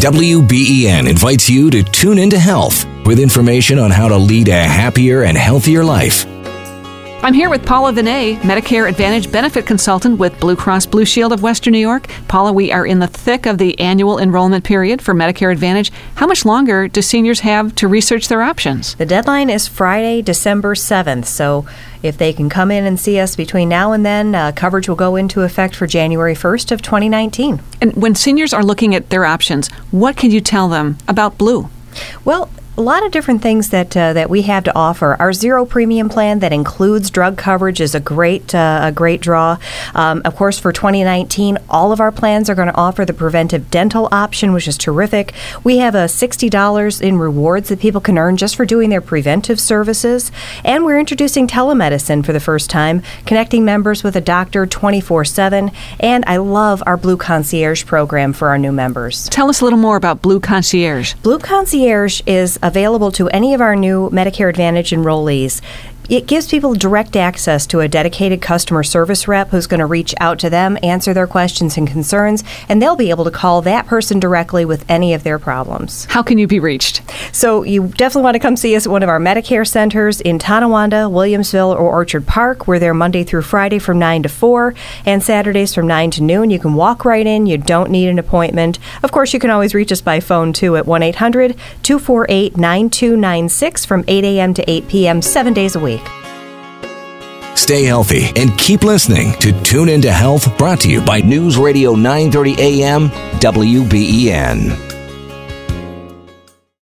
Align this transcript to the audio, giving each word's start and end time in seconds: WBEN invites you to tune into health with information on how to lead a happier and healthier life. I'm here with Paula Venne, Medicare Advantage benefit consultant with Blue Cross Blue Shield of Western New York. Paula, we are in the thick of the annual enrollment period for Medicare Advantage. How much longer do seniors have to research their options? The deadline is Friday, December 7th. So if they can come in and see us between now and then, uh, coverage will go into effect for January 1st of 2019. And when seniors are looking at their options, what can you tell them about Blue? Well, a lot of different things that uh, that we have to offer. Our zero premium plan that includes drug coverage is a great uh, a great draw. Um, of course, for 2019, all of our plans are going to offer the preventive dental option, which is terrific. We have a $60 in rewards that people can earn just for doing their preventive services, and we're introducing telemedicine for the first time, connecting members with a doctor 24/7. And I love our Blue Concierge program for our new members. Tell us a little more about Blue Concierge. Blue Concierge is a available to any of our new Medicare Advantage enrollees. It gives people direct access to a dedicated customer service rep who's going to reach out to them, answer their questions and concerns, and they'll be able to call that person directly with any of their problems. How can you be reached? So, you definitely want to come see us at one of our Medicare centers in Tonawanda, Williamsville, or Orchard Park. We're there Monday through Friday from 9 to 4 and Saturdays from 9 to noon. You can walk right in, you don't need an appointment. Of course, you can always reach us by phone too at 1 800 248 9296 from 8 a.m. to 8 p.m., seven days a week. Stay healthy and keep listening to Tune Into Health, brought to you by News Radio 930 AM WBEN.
WBEN 0.00 1.10
invites 1.10 1.50
you 1.50 1.68
to 1.68 1.82
tune 1.82 2.18
into 2.18 2.38
health 2.38 2.86
with 3.04 3.20
information 3.20 3.78
on 3.78 3.90
how 3.90 4.08
to 4.08 4.16
lead 4.16 4.48
a 4.48 4.62
happier 4.62 5.24
and 5.24 5.36
healthier 5.36 5.84
life. 5.84 6.24
I'm 7.22 7.34
here 7.34 7.50
with 7.50 7.66
Paula 7.66 7.92
Venne, 7.92 8.36
Medicare 8.40 8.88
Advantage 8.88 9.30
benefit 9.30 9.66
consultant 9.66 10.18
with 10.18 10.40
Blue 10.40 10.56
Cross 10.56 10.86
Blue 10.86 11.04
Shield 11.04 11.34
of 11.34 11.42
Western 11.42 11.72
New 11.72 11.78
York. 11.78 12.08
Paula, 12.28 12.50
we 12.50 12.72
are 12.72 12.86
in 12.86 12.98
the 12.98 13.06
thick 13.06 13.44
of 13.44 13.58
the 13.58 13.78
annual 13.78 14.18
enrollment 14.18 14.64
period 14.64 15.02
for 15.02 15.12
Medicare 15.12 15.52
Advantage. 15.52 15.92
How 16.14 16.26
much 16.26 16.46
longer 16.46 16.88
do 16.88 17.02
seniors 17.02 17.40
have 17.40 17.74
to 17.74 17.88
research 17.88 18.28
their 18.28 18.40
options? 18.40 18.94
The 18.94 19.04
deadline 19.04 19.50
is 19.50 19.68
Friday, 19.68 20.22
December 20.22 20.74
7th. 20.74 21.26
So 21.26 21.66
if 22.02 22.16
they 22.16 22.32
can 22.32 22.48
come 22.48 22.70
in 22.70 22.86
and 22.86 22.98
see 22.98 23.20
us 23.20 23.36
between 23.36 23.68
now 23.68 23.92
and 23.92 24.04
then, 24.04 24.34
uh, 24.34 24.52
coverage 24.52 24.88
will 24.88 24.96
go 24.96 25.16
into 25.16 25.42
effect 25.42 25.76
for 25.76 25.86
January 25.86 26.34
1st 26.34 26.72
of 26.72 26.80
2019. 26.80 27.60
And 27.82 27.94
when 27.96 28.14
seniors 28.14 28.54
are 28.54 28.64
looking 28.64 28.94
at 28.94 29.10
their 29.10 29.26
options, 29.26 29.68
what 29.90 30.16
can 30.16 30.30
you 30.30 30.40
tell 30.40 30.68
them 30.68 30.96
about 31.06 31.36
Blue? 31.36 31.68
Well, 32.24 32.48
a 32.80 32.82
lot 32.82 33.04
of 33.04 33.12
different 33.12 33.42
things 33.42 33.68
that 33.68 33.94
uh, 33.94 34.14
that 34.14 34.30
we 34.30 34.40
have 34.40 34.64
to 34.64 34.74
offer. 34.74 35.14
Our 35.18 35.34
zero 35.34 35.66
premium 35.66 36.08
plan 36.08 36.38
that 36.38 36.50
includes 36.50 37.10
drug 37.10 37.36
coverage 37.36 37.78
is 37.78 37.94
a 37.94 38.00
great 38.00 38.54
uh, 38.54 38.80
a 38.84 38.90
great 38.90 39.20
draw. 39.20 39.58
Um, 39.94 40.22
of 40.24 40.34
course, 40.34 40.58
for 40.58 40.72
2019, 40.72 41.58
all 41.68 41.92
of 41.92 42.00
our 42.00 42.10
plans 42.10 42.48
are 42.48 42.54
going 42.54 42.68
to 42.68 42.74
offer 42.74 43.04
the 43.04 43.12
preventive 43.12 43.70
dental 43.70 44.08
option, 44.10 44.54
which 44.54 44.66
is 44.66 44.78
terrific. 44.78 45.34
We 45.62 45.76
have 45.78 45.94
a 45.94 46.06
$60 46.06 47.02
in 47.02 47.18
rewards 47.18 47.68
that 47.68 47.80
people 47.80 48.00
can 48.00 48.16
earn 48.16 48.38
just 48.38 48.56
for 48.56 48.64
doing 48.64 48.88
their 48.88 49.02
preventive 49.02 49.60
services, 49.60 50.32
and 50.64 50.82
we're 50.82 50.98
introducing 50.98 51.46
telemedicine 51.46 52.24
for 52.24 52.32
the 52.32 52.40
first 52.40 52.70
time, 52.70 53.02
connecting 53.26 53.62
members 53.62 54.02
with 54.02 54.16
a 54.16 54.22
doctor 54.22 54.64
24/7. 54.64 55.70
And 56.00 56.24
I 56.26 56.38
love 56.38 56.82
our 56.86 56.96
Blue 56.96 57.18
Concierge 57.18 57.84
program 57.84 58.32
for 58.32 58.48
our 58.48 58.56
new 58.56 58.72
members. 58.72 59.28
Tell 59.28 59.50
us 59.50 59.60
a 59.60 59.64
little 59.64 59.78
more 59.78 59.98
about 59.98 60.22
Blue 60.22 60.40
Concierge. 60.40 61.12
Blue 61.22 61.38
Concierge 61.38 62.22
is 62.26 62.58
a 62.62 62.69
available 62.70 63.10
to 63.10 63.28
any 63.30 63.52
of 63.52 63.60
our 63.60 63.74
new 63.74 64.08
Medicare 64.10 64.48
Advantage 64.48 64.90
enrollees. 64.90 65.60
It 66.08 66.26
gives 66.26 66.48
people 66.48 66.74
direct 66.74 67.14
access 67.14 67.66
to 67.68 67.80
a 67.80 67.88
dedicated 67.88 68.42
customer 68.42 68.82
service 68.82 69.28
rep 69.28 69.50
who's 69.50 69.68
going 69.68 69.78
to 69.78 69.86
reach 69.86 70.12
out 70.18 70.40
to 70.40 70.50
them, 70.50 70.76
answer 70.82 71.14
their 71.14 71.28
questions 71.28 71.76
and 71.76 71.86
concerns, 71.86 72.42
and 72.68 72.82
they'll 72.82 72.96
be 72.96 73.10
able 73.10 73.24
to 73.24 73.30
call 73.30 73.62
that 73.62 73.86
person 73.86 74.18
directly 74.18 74.64
with 74.64 74.84
any 74.88 75.14
of 75.14 75.22
their 75.22 75.38
problems. 75.38 76.06
How 76.06 76.22
can 76.22 76.38
you 76.38 76.48
be 76.48 76.58
reached? 76.58 77.02
So, 77.32 77.62
you 77.62 77.88
definitely 77.88 78.24
want 78.24 78.34
to 78.34 78.40
come 78.40 78.56
see 78.56 78.74
us 78.74 78.86
at 78.86 78.92
one 78.92 79.04
of 79.04 79.08
our 79.08 79.20
Medicare 79.20 79.66
centers 79.66 80.20
in 80.20 80.38
Tonawanda, 80.38 81.08
Williamsville, 81.08 81.74
or 81.74 81.92
Orchard 81.92 82.26
Park. 82.26 82.66
We're 82.66 82.80
there 82.80 82.94
Monday 82.94 83.22
through 83.22 83.42
Friday 83.42 83.78
from 83.78 83.98
9 83.98 84.24
to 84.24 84.28
4 84.28 84.74
and 85.06 85.22
Saturdays 85.22 85.74
from 85.74 85.86
9 85.86 86.10
to 86.12 86.22
noon. 86.22 86.50
You 86.50 86.58
can 86.58 86.74
walk 86.74 87.04
right 87.04 87.26
in, 87.26 87.46
you 87.46 87.56
don't 87.56 87.90
need 87.90 88.08
an 88.08 88.18
appointment. 88.18 88.78
Of 89.02 89.12
course, 89.12 89.32
you 89.32 89.38
can 89.38 89.50
always 89.50 89.74
reach 89.74 89.92
us 89.92 90.00
by 90.00 90.18
phone 90.18 90.52
too 90.52 90.76
at 90.76 90.86
1 90.86 91.02
800 91.02 91.56
248 91.82 92.56
9296 92.56 93.84
from 93.84 94.04
8 94.08 94.24
a.m. 94.24 94.54
to 94.54 94.68
8 94.70 94.88
p.m., 94.88 95.22
seven 95.22 95.52
days 95.52 95.76
a 95.76 95.80
week. 95.80 95.99
Stay 97.70 97.84
healthy 97.84 98.32
and 98.34 98.58
keep 98.58 98.82
listening 98.82 99.32
to 99.34 99.52
Tune 99.62 99.88
Into 99.88 100.10
Health, 100.10 100.58
brought 100.58 100.80
to 100.80 100.90
you 100.90 101.00
by 101.00 101.20
News 101.20 101.56
Radio 101.56 101.94
930 101.94 102.56
AM 102.58 103.10
WBEN. 103.38 104.89